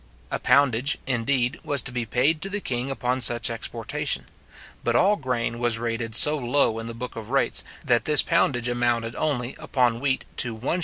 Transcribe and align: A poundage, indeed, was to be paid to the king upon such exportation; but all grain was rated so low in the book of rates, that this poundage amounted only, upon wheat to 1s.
A 0.31 0.39
poundage, 0.39 0.97
indeed, 1.05 1.59
was 1.63 1.83
to 1.83 1.91
be 1.91 2.07
paid 2.07 2.41
to 2.41 2.49
the 2.49 2.59
king 2.59 2.89
upon 2.89 3.21
such 3.21 3.51
exportation; 3.51 4.25
but 4.83 4.95
all 4.95 5.15
grain 5.15 5.59
was 5.59 5.77
rated 5.77 6.15
so 6.15 6.39
low 6.39 6.79
in 6.79 6.87
the 6.87 6.95
book 6.95 7.15
of 7.15 7.29
rates, 7.29 7.63
that 7.85 8.05
this 8.05 8.23
poundage 8.23 8.67
amounted 8.67 9.13
only, 9.13 9.55
upon 9.59 9.99
wheat 9.99 10.25
to 10.37 10.57
1s. 10.57 10.79